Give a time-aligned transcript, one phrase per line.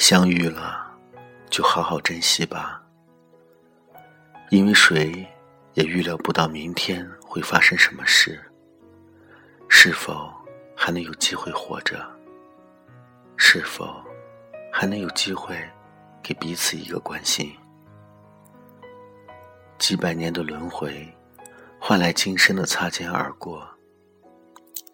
[0.00, 0.90] 相遇了，
[1.50, 2.82] 就好好珍惜吧，
[4.48, 5.28] 因为谁
[5.74, 8.40] 也预料不到明天会发生什么事，
[9.68, 10.32] 是否
[10.74, 12.00] 还能有机会活着，
[13.36, 14.02] 是否
[14.72, 15.54] 还能有机会
[16.22, 17.54] 给彼此一个关心。
[19.76, 21.06] 几百年的轮回，
[21.78, 23.68] 换来今生的擦肩而过。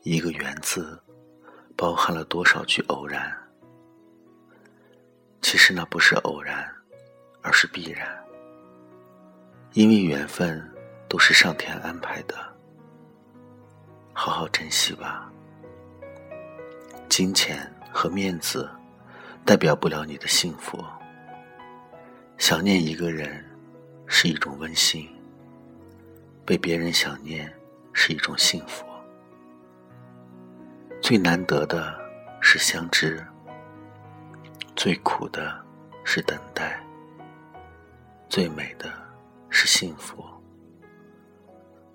[0.02, 1.00] 一个“缘”字，
[1.77, 3.32] 包含了多少句偶然？
[5.48, 6.68] 其实那不是偶然，
[7.41, 8.05] 而是必然。
[9.74, 10.60] 因为缘分
[11.09, 12.34] 都是上天安排的，
[14.12, 15.30] 好好珍惜吧。
[17.09, 18.69] 金钱和面子，
[19.45, 20.84] 代表不了你的幸福。
[22.38, 23.44] 想念一个人。
[24.08, 25.08] 是一种温馨，
[26.44, 27.52] 被别人想念
[27.92, 28.84] 是一种幸福。
[31.00, 31.92] 最难得的
[32.41, 33.24] 是相知，
[34.87, 35.61] 最苦的
[36.05, 36.81] 是等待，
[38.29, 38.89] 最美的
[39.51, 40.25] 是幸福。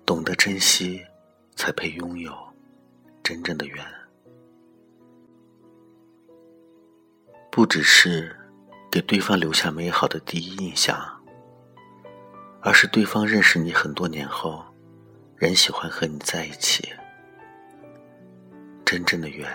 [0.04, 1.02] 懂得珍惜，
[1.56, 2.36] 才配拥有
[3.22, 3.82] 真正的缘。
[7.50, 8.36] 不只是
[8.90, 10.94] 给对方留下美好的第一印象。
[12.60, 14.62] 而是对方认识你很多年后，
[15.36, 16.92] 仍喜欢和你在一起。
[18.84, 19.50] 真正的缘，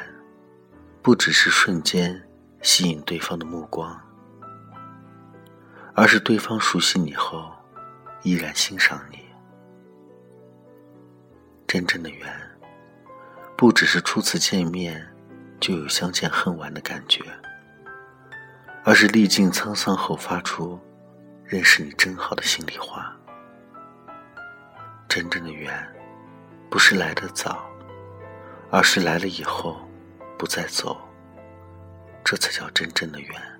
[1.03, 2.19] 不只是瞬间
[2.67, 3.97] 吸引对方的目光，
[5.95, 7.49] 而是对方熟悉你后，
[8.23, 9.19] 依然欣赏你。
[11.65, 12.27] 真正的缘，
[13.55, 15.01] 不只是初次见面
[15.61, 17.23] 就有相见恨晚的感觉，
[18.83, 20.77] 而是历尽沧桑后发出。
[21.45, 23.15] 认识你真好的心里话，
[25.07, 25.73] 真正的缘，
[26.69, 27.65] 不是来得早，
[28.69, 29.79] 而是来了以后
[30.37, 31.06] 不再走，
[32.29, 33.56] 这才叫真正的缘。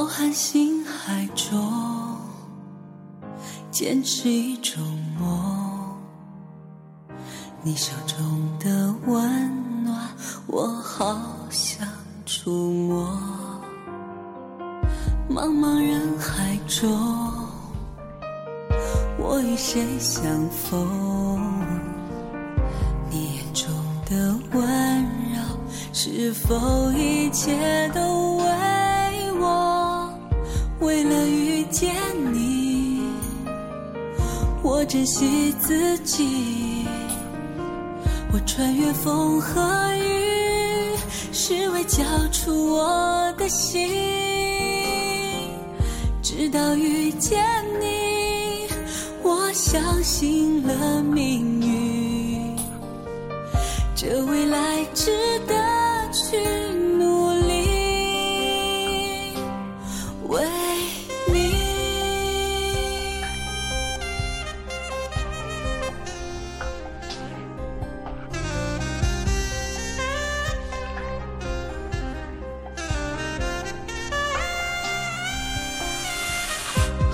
[0.00, 1.62] 浩瀚星海中，
[3.70, 4.82] 坚持一种
[5.20, 5.94] 梦。
[7.62, 9.94] 你手中的温暖，
[10.46, 11.86] 我好想
[12.24, 13.14] 触摸。
[15.28, 16.90] 茫茫人海中，
[19.18, 21.52] 我与谁相逢？
[23.10, 23.68] 你眼中
[24.06, 25.02] 的温
[25.34, 25.42] 柔，
[25.92, 28.00] 是否一切都
[31.60, 31.94] 遇见
[32.32, 33.02] 你，
[34.62, 36.86] 我珍惜自己。
[38.32, 39.60] 我穿越风和
[39.94, 40.96] 雨，
[41.34, 42.02] 是为交
[42.32, 43.90] 出我的心。
[46.22, 47.44] 直到遇见
[47.78, 48.66] 你，
[49.22, 52.56] 我相信了命运。
[53.94, 55.10] 这未来值
[55.46, 55.54] 得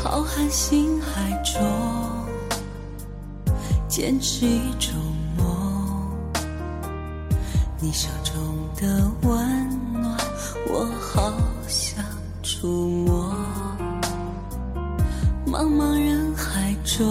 [0.09, 1.61] 浩瀚星海中，
[3.89, 4.95] 坚持一种
[5.37, 6.09] 梦。
[7.81, 8.33] 你手中
[8.77, 10.17] 的温暖，
[10.69, 11.33] 我好
[11.67, 12.05] 想
[12.41, 13.35] 触摸。
[15.45, 17.05] 茫茫人海中，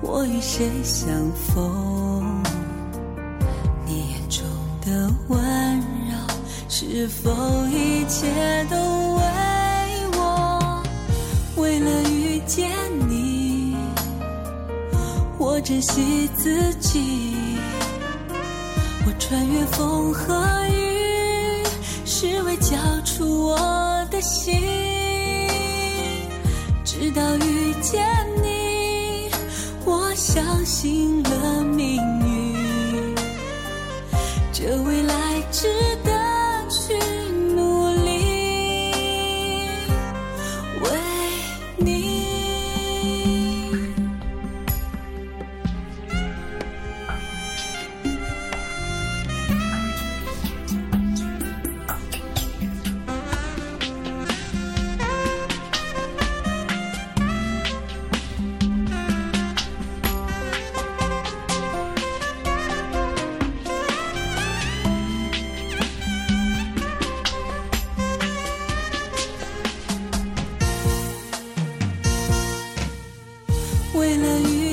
[0.00, 2.42] 我与谁相逢？
[3.84, 4.42] 你眼中
[4.80, 5.78] 的温
[6.08, 6.16] 柔，
[6.70, 7.30] 是否
[7.66, 9.09] 一切都
[12.50, 12.68] 见
[13.08, 13.76] 你，
[15.38, 17.36] 我珍惜自己。
[19.06, 20.34] 我穿越风和
[20.66, 21.62] 雨，
[22.04, 23.56] 是为交出我
[24.10, 24.52] 的心。
[26.84, 28.04] 直到遇见
[28.42, 29.30] 你，
[29.84, 33.14] 我相信了命运，
[34.52, 34.99] 这位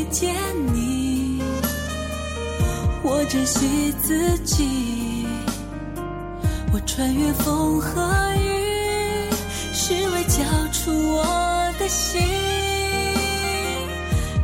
[0.10, 0.36] 见
[0.74, 1.42] 你，
[3.04, 5.26] 我珍惜自己。
[6.74, 8.02] 我穿越风和
[8.36, 9.30] 雨，
[9.74, 11.24] 是为交出我
[11.80, 12.22] 的心。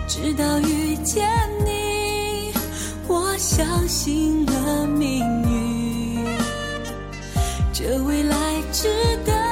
[0.07, 1.27] 直到遇见
[1.65, 2.53] 你，
[3.07, 6.25] 我相信了命运，
[7.73, 8.35] 这未来
[8.71, 8.87] 值
[9.25, 9.42] 得。